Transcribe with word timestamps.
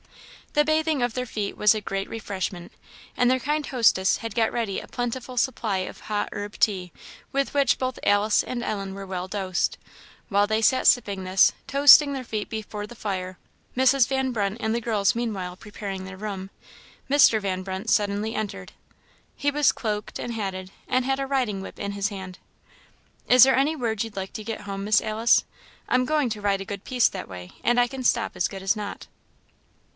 The 0.53 0.65
bathing 0.65 1.01
of 1.01 1.13
their 1.13 1.27
feet 1.27 1.55
was 1.55 1.73
a 1.73 1.79
great 1.79 2.09
refreshment, 2.09 2.73
and 3.15 3.29
their 3.31 3.39
kind 3.39 3.65
hostess 3.67 4.17
had 4.17 4.33
got 4.35 4.51
ready 4.51 4.79
a 4.79 4.87
plentiful 4.87 5.37
supply 5.37 5.77
of 5.77 6.01
hot 6.01 6.27
herb 6.33 6.57
tea, 6.57 6.91
with 7.31 7.53
which 7.53 7.77
both 7.77 7.99
Alice 8.03 8.43
and 8.43 8.61
Ellen 8.63 8.93
were 8.93 9.05
well 9.05 9.29
dosed. 9.29 9.77
While 10.27 10.47
they 10.47 10.61
sat 10.61 10.87
sipping 10.87 11.23
this, 11.23 11.53
toasting 11.67 12.11
their 12.11 12.25
feet 12.25 12.49
before 12.49 12.85
the 12.85 12.95
fire, 12.95 13.37
Mrs. 13.77 14.07
Van 14.07 14.31
Brunt 14.31 14.57
and 14.59 14.73
the 14.75 14.81
girls 14.81 15.15
meanwhile 15.15 15.55
preparing 15.55 16.03
their 16.03 16.17
room, 16.17 16.49
Mr. 17.09 17.39
Van 17.39 17.61
Brunt 17.61 17.89
suddenly 17.89 18.35
entered. 18.35 18.73
He 19.37 19.51
was 19.51 19.71
cloaked 19.71 20.19
and 20.19 20.33
hatted, 20.33 20.71
and 20.87 21.05
had 21.05 21.19
a 21.19 21.27
riding 21.27 21.61
whip 21.61 21.79
in 21.79 21.91
his 21.93 22.09
hand. 22.09 22.39
"Is 23.29 23.43
there 23.43 23.55
any 23.55 23.75
word 23.75 24.03
you'd 24.03 24.17
like 24.17 24.33
to 24.33 24.43
get 24.43 24.61
home, 24.61 24.83
Miss 24.83 24.99
Alice? 24.99 25.45
I'm 25.87 26.03
going 26.05 26.29
to 26.31 26.41
ride 26.41 26.59
a 26.59 26.65
good 26.65 26.83
piece 26.83 27.07
that 27.07 27.29
way, 27.29 27.51
and 27.63 27.79
I 27.79 27.87
can 27.87 28.03
stop 28.03 28.35
as 28.35 28.49
good 28.49 28.63
as 28.63 28.75
not." 28.75 29.07